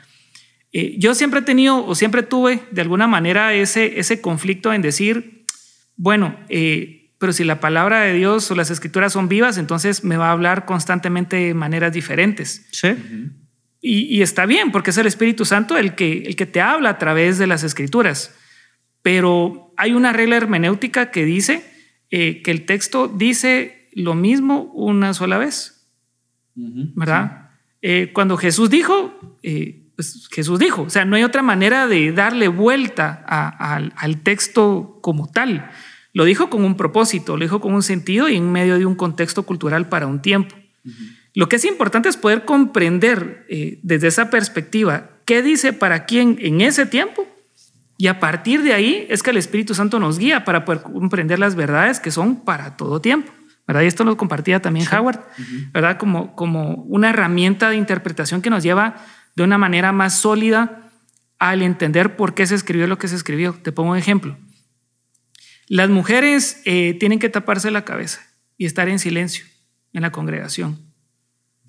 [0.72, 4.82] Eh, yo siempre he tenido o siempre tuve de alguna manera ese, ese conflicto en
[4.82, 5.44] decir,
[5.96, 10.16] bueno, eh, pero si la palabra de Dios o las escrituras son vivas, entonces me
[10.16, 12.66] va a hablar constantemente de maneras diferentes.
[12.70, 12.88] Sí.
[13.80, 16.98] Y, está bien, porque es el Espíritu Santo el que, el que te habla a
[16.98, 18.34] través de las escrituras.
[19.02, 21.64] Pero hay una regla hermenéutica que dice
[22.10, 25.74] eh, que el texto dice lo mismo una sola vez.
[26.54, 27.44] ¿Verdad?
[28.12, 29.38] cuando Jesús dijo,
[29.98, 30.82] pues, Jesús dijo.
[30.82, 35.72] O sea, no hay otra manera de darle vuelta al texto como tal.
[36.14, 38.94] Lo dijo con un propósito, lo dijo con un sentido y en medio de un
[38.94, 40.54] contexto cultural para un tiempo.
[41.34, 46.38] Lo que es importante es poder comprender eh, desde esa perspectiva qué dice para quién
[46.42, 47.26] en ese tiempo
[47.96, 51.40] y a partir de ahí es que el Espíritu Santo nos guía para poder comprender
[51.40, 53.32] las verdades que son para todo tiempo.
[53.66, 53.82] ¿verdad?
[53.82, 55.20] Y esto lo compartía también Howard,
[55.74, 55.98] ¿verdad?
[55.98, 58.96] Como, como una herramienta de interpretación que nos lleva
[59.38, 60.90] de una manera más sólida
[61.38, 63.54] al entender por qué se escribió lo que se escribió.
[63.54, 64.36] Te pongo un ejemplo.
[65.68, 68.20] Las mujeres eh, tienen que taparse la cabeza
[68.56, 69.44] y estar en silencio
[69.92, 70.78] en la congregación.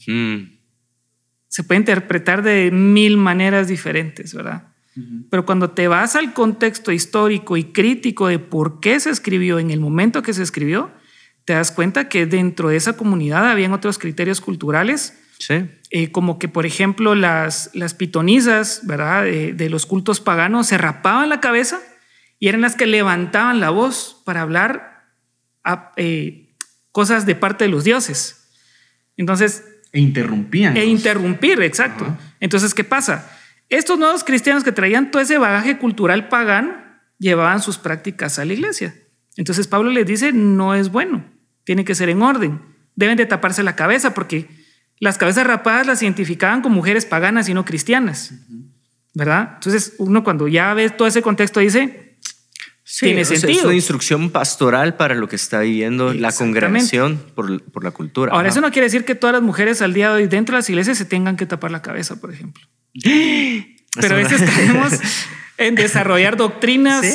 [0.06, 0.58] Hmm.
[1.48, 4.68] Se puede interpretar de mil maneras diferentes, ¿verdad?
[5.30, 9.72] Pero cuando te vas al contexto histórico y crítico de por qué se escribió en
[9.72, 10.92] el momento que se escribió,
[11.46, 16.48] te das cuenta que dentro de esa comunidad habían otros criterios culturales, eh, como que,
[16.48, 19.24] por ejemplo, las, las pitonisas ¿verdad?
[19.24, 21.80] De, los cultos paganos se rapaban la cabeza
[22.40, 25.06] y eran las que levantaban la voz para hablar
[25.96, 26.56] eh,
[26.92, 28.50] cosas de parte de los dioses.
[29.18, 29.64] Entonces...
[29.92, 30.78] E interrumpían.
[30.78, 32.18] E interrumpir, exacto.
[32.40, 33.32] Entonces, ¿qué pasa?
[33.70, 36.76] Estos nuevos cristianos que traían todo ese bagaje cultural pagano
[37.18, 38.96] llevaban sus prácticas a la iglesia.
[39.38, 41.24] Entonces Pablo les dice, no es bueno,
[41.64, 42.62] tiene que ser en orden.
[42.96, 44.50] Deben de taparse la cabeza porque
[45.00, 48.34] las cabezas rapadas las identificaban con mujeres paganas y no cristianas.
[49.14, 49.54] ¿Verdad?
[49.56, 52.10] Entonces uno cuando ya ve todo ese contexto dice,
[53.00, 53.60] tiene sentido.
[53.60, 58.32] es una instrucción pastoral para lo que está viviendo la congregación por, por la cultura.
[58.34, 60.60] Ahora, eso no quiere decir que todas las mujeres al día de hoy dentro de
[60.60, 62.64] las iglesias se tengan que tapar la cabeza, por ejemplo.
[63.04, 64.94] Pero a veces tenemos
[65.58, 67.06] en desarrollar doctrinas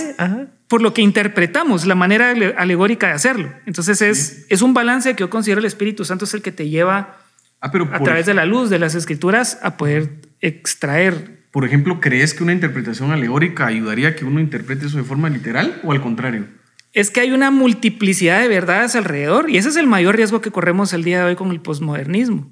[0.69, 3.53] por lo que interpretamos, la manera alegórica de hacerlo.
[3.67, 6.69] Entonces es, es un balance que yo considero el Espíritu Santo es el que te
[6.69, 7.24] lleva
[7.65, 11.45] ah, a través de la luz de las escrituras a poder extraer.
[11.51, 15.29] Por ejemplo, ¿crees que una interpretación alegórica ayudaría a que uno interprete eso de forma
[15.29, 16.47] literal o al contrario?
[16.93, 20.51] Es que hay una multiplicidad de verdades alrededor y ese es el mayor riesgo que
[20.51, 22.51] corremos el día de hoy con el posmodernismo.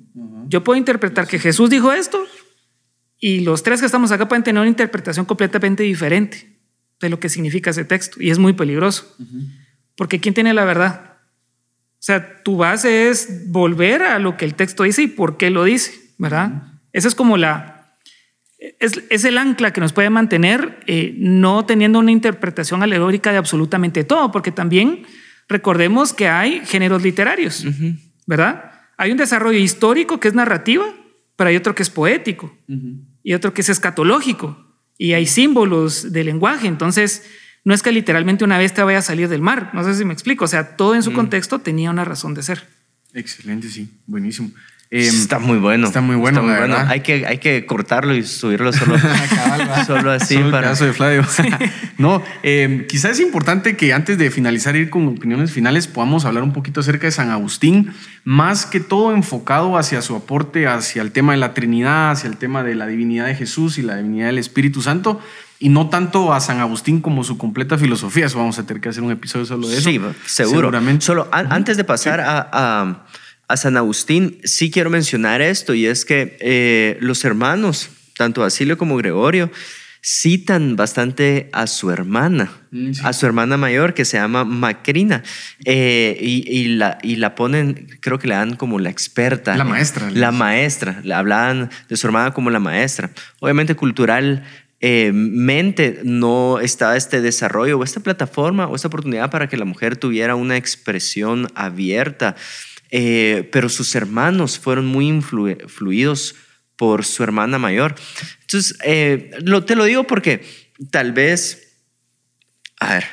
[0.48, 2.25] Yo puedo interpretar que Jesús dijo esto
[3.18, 6.59] y los tres que estamos acá pueden tener una interpretación completamente diferente
[7.01, 8.20] de lo que significa ese texto.
[8.20, 9.16] Y es muy peligroso.
[9.96, 11.12] Porque ¿quién tiene la verdad?
[12.03, 15.51] O sea, tu base es volver a lo que el texto dice y por qué
[15.51, 16.65] lo dice, ¿verdad?
[16.93, 17.95] Esa es como la...
[18.59, 24.03] Es, el ancla que nos puede mantener eh, no teniendo una interpretación alegórica de absolutamente
[24.03, 25.07] todo, porque también
[25.49, 27.65] recordemos que hay géneros literarios,
[28.27, 28.73] ¿verdad?
[28.97, 30.85] Hay un desarrollo histórico que es narrativa,
[31.37, 32.53] pero hay otro que es poético
[33.23, 34.59] y otro que es escatológico
[34.99, 36.67] y hay símbolos de lenguaje.
[36.67, 37.25] Entonces,
[37.64, 39.70] no es que literalmente una vez te vaya a salir del mar.
[39.72, 40.44] No sé si me explico.
[40.44, 41.14] O sea, todo en su mm.
[41.14, 42.66] contexto tenía una razón de ser.
[43.14, 43.88] Excelente, sí.
[44.07, 44.51] Buenísimo.
[44.90, 45.87] Em, está muy bueno.
[45.87, 46.42] Está muy bueno.
[46.88, 48.96] Hay que, hay que cortarlo y subirlo solo,
[49.87, 50.35] solo así.
[50.35, 50.75] Solo para...
[50.75, 51.25] de Flavio.
[51.98, 56.42] no, eh, quizás es importante que antes de finalizar, ir con opiniones finales, podamos hablar
[56.42, 57.94] un poquito acerca de San Agustín,
[58.25, 62.37] más que todo enfocado hacia su aporte, hacia el tema de la Trinidad, hacia el
[62.37, 65.22] tema de la divinidad de Jesús y la divinidad del Espíritu Santo
[65.62, 68.27] y no tanto a San Agustín como su completa filosofía.
[68.27, 69.88] Eso vamos a tener que hacer un episodio solo de eso.
[69.88, 70.59] Sí, seguro.
[70.59, 71.05] Seguramente.
[71.05, 73.07] Solo antes de pasar a,
[73.53, 78.79] a San Agustín, sí quiero mencionar esto, y es que eh, los hermanos, tanto Basilio
[78.79, 79.51] como Gregorio,
[80.05, 85.22] citan bastante a su hermana, mm, a su hermana mayor que se llama Macrina,
[85.64, 89.57] eh, y, la, y la ponen, creo que le dan como la experta.
[89.57, 90.11] La maestra.
[90.11, 93.11] La maestra, le hablan de su hermana como la maestra.
[93.38, 94.44] Obviamente cultural
[94.83, 99.97] mente no está este desarrollo o esta plataforma o esta oportunidad para que la mujer
[99.97, 102.35] tuviera una expresión abierta
[102.95, 106.35] eh, pero sus hermanos fueron muy influidos
[106.77, 107.95] por su hermana mayor.
[108.42, 110.45] Entonces, eh, lo, te lo digo porque
[110.90, 111.79] tal vez,
[112.81, 113.05] a ver,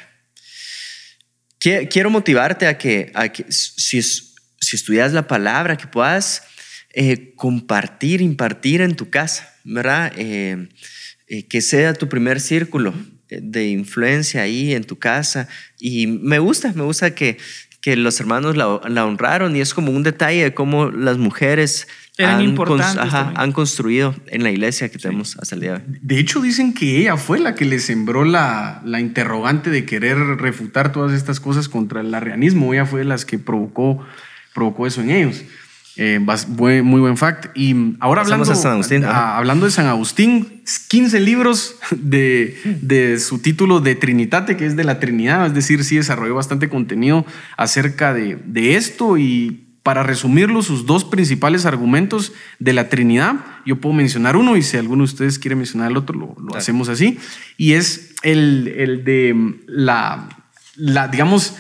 [1.87, 6.43] quiero motivarte a que, a que si, si estudias la palabra, que puedas
[6.91, 10.11] eh, compartir, impartir en tu casa, ¿verdad?
[11.47, 12.93] Que sea tu primer círculo
[13.29, 15.47] de influencia ahí en tu casa.
[15.79, 17.37] Y me gusta, me gusta que
[17.81, 21.87] que los hermanos la, honraron y es como un detalle de cómo las mujeres
[22.17, 22.57] han,
[23.35, 25.99] han, construido en la iglesia que tenemos hasta el día de hoy.
[26.01, 30.17] De hecho, dicen que ella fue la que le sembró la, la interrogante de querer
[30.17, 32.73] refutar todas estas cosas contra el arrianismo.
[32.73, 34.05] Ella fue la que provocó,
[34.53, 35.43] provocó eso en ellos.
[36.01, 37.47] Eh, muy, buen fact.
[37.57, 43.39] Y ahora hablando, de San Agustín, hablando de San Agustín, 15 libros de, de, su
[43.39, 47.25] título de Trinitate, que es de la Trinidad, es decir, sí desarrolló bastante contenido
[47.57, 49.17] acerca de, de esto.
[49.17, 53.35] Y para resumirlo, sus dos principales argumentos de la Trinidad,
[53.65, 56.87] yo puedo mencionar uno y si alguno de ustedes quiere mencionar el otro, lo, hacemos
[56.87, 57.19] así,
[57.57, 60.29] y es el, el de la,
[60.77, 61.55] la, digamos,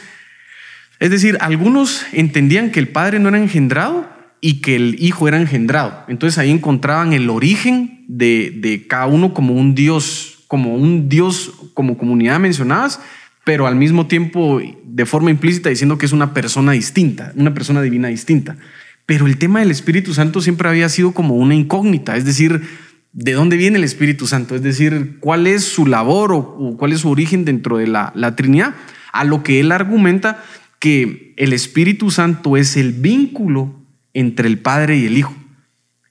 [0.99, 5.39] es decir, algunos entendían que el Padre no era engendrado y que el Hijo era
[5.39, 6.03] engendrado.
[6.07, 11.51] Entonces ahí encontraban el origen de, de cada uno como un Dios, como un Dios,
[11.73, 12.99] como comunidad mencionadas,
[13.43, 17.81] pero al mismo tiempo de forma implícita diciendo que es una persona distinta, una persona
[17.81, 18.57] divina distinta.
[19.05, 22.61] Pero el tema del Espíritu Santo siempre había sido como una incógnita, es decir,
[23.11, 24.55] ¿de dónde viene el Espíritu Santo?
[24.55, 28.35] Es decir, ¿cuál es su labor o, cuál es su origen dentro de la, la
[28.35, 28.75] Trinidad?
[29.11, 30.43] A lo que él argumenta
[30.79, 33.78] que el Espíritu Santo es el vínculo
[34.13, 35.35] entre el Padre y el Hijo.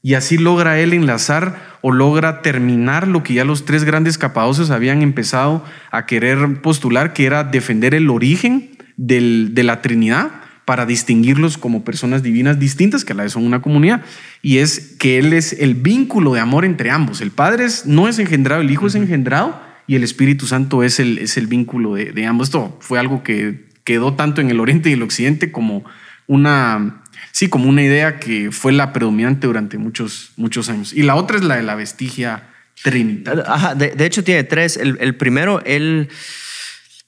[0.03, 4.71] Y así logra él enlazar o logra terminar lo que ya los tres grandes capadocios
[4.71, 10.31] habían empezado a querer postular, que era defender el origen de la Trinidad
[10.65, 14.03] para distinguirlos como personas divinas distintas, que a la vez son una comunidad,
[14.43, 17.23] y es que Él es el vínculo de amor entre ambos.
[17.23, 21.17] El Padre no es engendrado, el Hijo es engendrado, y el Espíritu Santo es el,
[21.19, 22.49] es el vínculo de, de ambos.
[22.49, 25.85] Esto fue algo que quedó tanto en el Oriente y el Occidente como
[26.27, 27.03] una,
[27.33, 30.93] sí, como una idea que fue la predominante durante muchos, muchos años.
[30.93, 32.49] Y la otra es la de la vestigia
[32.83, 33.45] trinitaria.
[33.47, 34.77] Ajá, de, hecho tiene tres.
[34.77, 36.09] El, primero, él,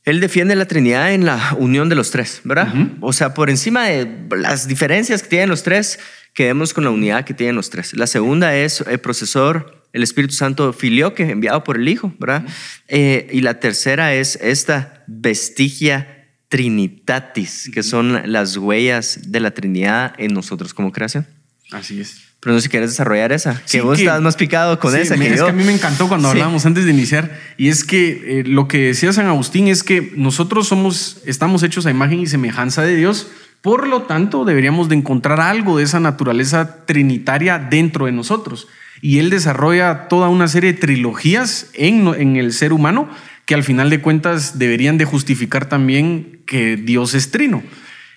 [0.04, 2.72] él defiende la Trinidad en la unión de los tres, ¿verdad?
[3.00, 5.98] O sea, por encima de las diferencias que tienen los tres,
[6.34, 7.94] quedemos con la unidad que tienen los tres.
[7.94, 12.44] La segunda es el procesor, el Espíritu Santo filioque, enviado por el Hijo, ¿verdad?
[12.88, 16.19] Eh, y la tercera es esta vestigia
[16.50, 21.26] Trinitatis, que son las huellas de la Trinidad en nosotros como creación.
[21.70, 22.22] Así es.
[22.40, 25.32] Pero no sé si quieres desarrollar esa, que vos estás más picado con esa que
[25.32, 28.44] es que a mí me encantó cuando hablábamos antes de iniciar, y es que eh,
[28.44, 32.82] lo que decía San Agustín es que nosotros somos, estamos hechos a imagen y semejanza
[32.82, 33.28] de Dios,
[33.60, 38.66] por lo tanto deberíamos de encontrar algo de esa naturaleza trinitaria dentro de nosotros.
[39.02, 43.08] Y él desarrolla toda una serie de trilogías en, en el ser humano
[43.50, 47.64] que al final de cuentas deberían de justificar también que Dios es trino.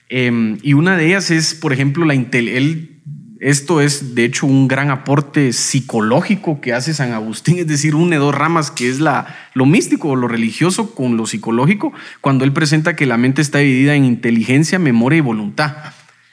[0.08, 3.02] Em, y una de ellas es, por ejemplo, la él,
[3.40, 8.18] esto es de hecho un gran aporte psicológico que hace San Agustín, es decir, une
[8.18, 12.54] dos ramas que es la, lo místico o lo religioso con lo psicológico, cuando él
[12.54, 15.76] presenta que la mente está dividida en inteligencia, memoria y voluntad.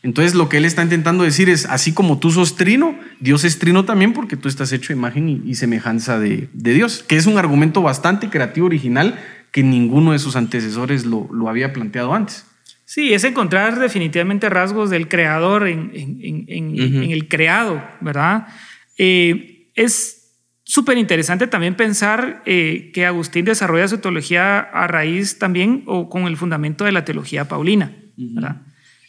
[0.02, 3.58] Entonces lo que él está intentando decir es, así como tú sos trino, Dios es
[3.58, 7.82] trino también porque tú estás hecho imagen y, semejanza de, Dios, que es un argumento
[7.82, 9.18] bastante creativo, original,
[9.52, 12.46] que ninguno de sus antecesores lo, había planteado antes.
[12.86, 15.90] Sí, es encontrar definitivamente rasgos del creador en,
[16.48, 18.48] el creado, ¿verdad?
[18.96, 20.20] Eh, es
[20.64, 26.26] súper interesante también pensar eh, que Agustín desarrolla su teología a raíz también o con
[26.26, 28.62] el fundamento de la teología paulina, ¿verdad?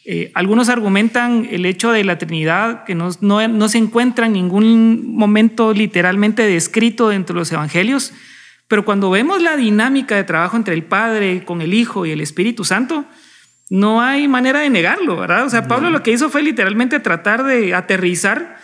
[0.04, 5.14] Eh, algunos argumentan el hecho de la Trinidad que no, no, se encuentra en ningún
[5.14, 8.12] momento literalmente descrito dentro de los evangelios,
[8.66, 12.20] pero cuando vemos la dinámica de trabajo entre el Padre con el Hijo y el
[12.20, 13.04] Espíritu Santo,
[13.70, 15.46] no hay manera de negarlo, ¿verdad?
[15.46, 18.56] O sea, Pablo lo que hizo fue literalmente tratar de aterrizar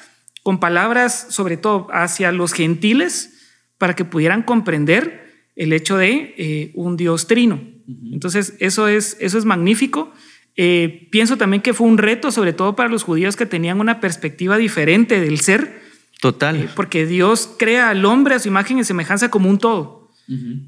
[0.42, 3.38] con palabras, sobre todo hacia los gentiles,
[3.78, 7.60] para que pudieran comprender el hecho de eh, un Dios trino.
[8.12, 10.12] Entonces, eso es, eso es magnífico.
[10.60, 14.00] Eh, pienso también que fue un reto, sobre todo para los judíos que tenían una
[14.00, 15.82] perspectiva diferente del ser.
[16.20, 16.56] Total.
[16.56, 20.10] Eh, porque Dios crea al hombre a su imagen y semejanza como un todo.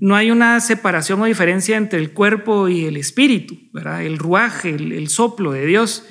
[0.01, 4.03] No hay una separación o diferencia entre el cuerpo y el espíritu, ¿verdad?
[4.03, 6.07] el ruaje, el, soplo de Dios.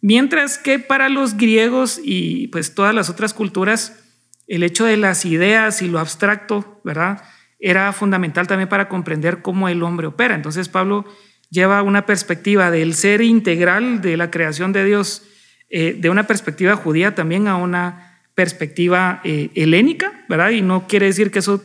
[0.00, 4.02] Mientras que para los griegos y pues todas las otras culturas,
[4.46, 7.22] el hecho de las ideas y lo abstracto, ¿verdad?
[7.58, 10.34] Era fundamental también para comprender cómo el hombre opera.
[10.34, 11.04] Entonces Pablo
[11.50, 15.22] lleva una perspectiva del ser integral de la creación de Dios,
[15.70, 20.50] eh, de una perspectiva judía también a una perspectiva eh, helénica, ¿verdad?
[20.50, 21.62] Y no quiere decir que eso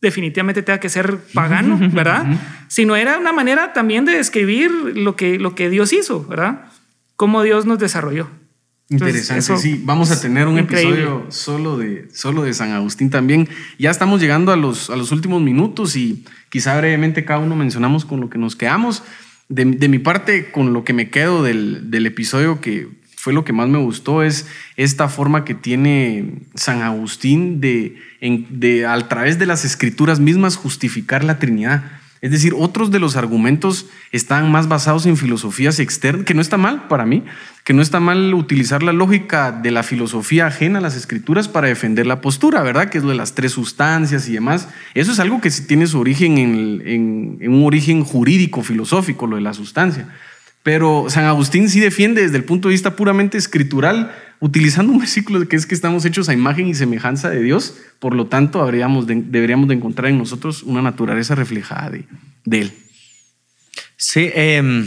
[0.00, 2.26] definitivamente tenga que ser pagano, ¿verdad?
[2.68, 6.64] Sino era una manera también de describir lo que, lo que Dios hizo, ¿verdad?
[7.16, 8.30] Cómo Dios nos desarrolló.
[8.88, 9.80] Interesante, sí.
[9.84, 13.48] Vamos a tener un episodio solo de, solo de San Agustín también.
[13.78, 18.04] Ya estamos llegando a los, a los últimos minutos y quizá brevemente cada uno mencionamos
[18.04, 19.02] con lo que nos quedamos.
[19.48, 23.68] De, mi parte, con lo que me quedo del, episodio que fue lo que más
[23.68, 24.46] me gustó es
[24.76, 31.24] esta forma que tiene San Agustín de, de a través de las escrituras mismas justificar
[31.24, 31.99] la Trinidad.
[32.20, 36.58] Es decir, otros de los argumentos están más basados en filosofías externas, que no está
[36.58, 37.24] mal para mí,
[37.64, 41.68] que no está mal utilizar la lógica de la filosofía ajena a las escrituras para
[41.68, 42.90] defender la postura, ¿verdad?
[42.90, 44.68] Que es lo de las tres sustancias y demás.
[44.94, 49.54] Eso es algo que tiene su origen en, un origen jurídico, filosófico, lo de la
[49.54, 50.08] sustancia.
[50.62, 55.46] Pero San Agustín sí defiende desde el punto de vista puramente escritural, utilizando un versículo
[55.48, 59.06] que es que estamos hechos a imagen y semejanza de Dios, por lo tanto deberíamos
[59.68, 62.04] de encontrar en nosotros una naturaleza reflejada de,
[62.44, 62.72] de Él.
[63.96, 64.86] Sí, eh,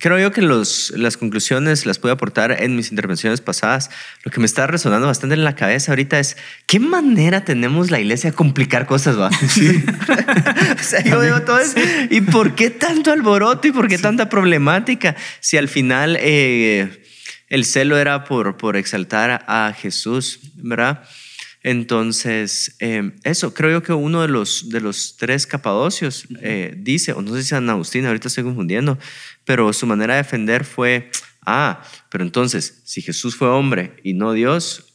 [0.00, 3.90] Creo yo que los, las conclusiones las puedo aportar en mis intervenciones pasadas.
[4.24, 8.00] Lo que me está resonando bastante en la cabeza ahorita es qué manera tenemos la
[8.00, 9.28] iglesia de complicar cosas, va.
[10.80, 11.78] o sea, yo veo todo eso.
[12.08, 15.16] ¿Y por qué tanto alboroto y por qué tanta problemática?
[15.40, 17.04] Si al final eh,
[17.48, 21.02] el celo era por, por exaltar a Jesús, ¿verdad?
[21.62, 27.12] Entonces, eh, eso, creo yo que uno de los, de los tres capadocios eh, dice,
[27.12, 28.98] o no sé si San Agustín, ahorita estoy confundiendo,
[29.44, 31.10] pero su manera de defender fue,
[31.46, 34.94] ah, pero entonces, si Jesús fue hombre y no Dios,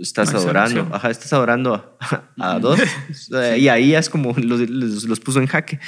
[0.00, 1.96] estás adorando, ajá, estás adorando
[2.38, 2.80] a, dos,
[3.58, 5.78] y ahí es como los, los, puso en jaque,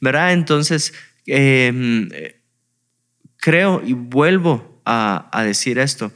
[0.00, 0.32] ¿verdad?
[0.32, 0.94] Entonces,
[1.26, 2.08] em,
[3.36, 6.12] creo y vuelvo a, a decir esto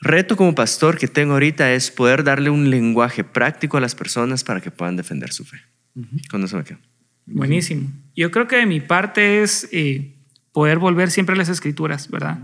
[0.00, 4.44] reto como pastor que tengo ahorita es poder darle un lenguaje práctico a las personas
[4.44, 5.58] para que puedan defender su fe.
[6.30, 6.78] Con eso me quedo.
[7.26, 7.90] Buenísimo.
[8.16, 10.16] Yo creo que de mi parte es eh,
[10.52, 12.38] poder volver siempre a las escrituras, ¿verdad?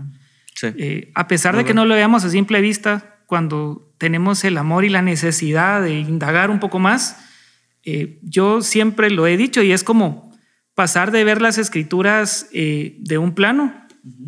[0.55, 0.67] Sí.
[0.77, 4.85] Eh, a pesar de que no lo veamos a simple vista, cuando tenemos el amor
[4.85, 7.17] y la necesidad de indagar un poco más,
[7.83, 10.35] eh, yo siempre lo he dicho y es como
[10.73, 13.73] pasar de ver las escrituras de un plano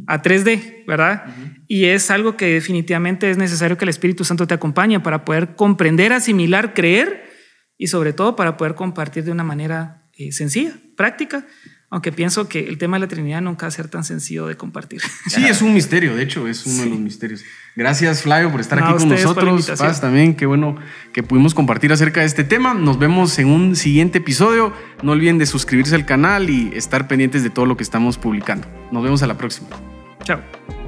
[0.08, 1.26] a 3D, ¿verdad?
[1.68, 5.56] Y es algo que definitivamente es necesario que el Espíritu Santo te acompañe para poder
[5.56, 7.30] comprender, asimilar, creer
[7.78, 11.47] y sobre todo para poder compartir de una manera eh, sencilla, práctica.
[11.91, 14.55] Aunque pienso que el tema de la Trinidad nunca va a ser tan sencillo de
[14.55, 15.01] compartir.
[15.28, 17.43] Sí, es un misterio, de hecho, es uno de los misterios.
[17.76, 19.72] Gracias, Flavio, por estar aquí con nosotros.
[19.80, 20.76] Paz, también, qué bueno
[21.13, 22.76] que pudimos compartir acerca de este tema.
[22.76, 24.72] Nos vemos en un siguiente episodio.
[25.01, 28.67] No olviden de suscribirse al canal y estar pendientes de todo lo que estamos publicando.
[28.91, 29.70] Nos vemos a la próxima.
[30.24, 30.79] Chao.